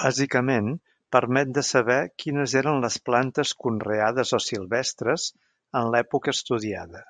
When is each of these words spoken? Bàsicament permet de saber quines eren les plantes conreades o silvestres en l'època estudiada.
Bàsicament 0.00 0.66
permet 1.16 1.54
de 1.58 1.62
saber 1.68 1.96
quines 2.24 2.56
eren 2.62 2.84
les 2.86 2.98
plantes 3.08 3.54
conreades 3.66 4.34
o 4.40 4.44
silvestres 4.48 5.28
en 5.82 5.88
l'època 5.96 6.36
estudiada. 6.38 7.02